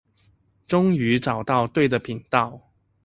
[0.67, 2.71] 終於找到對的頻道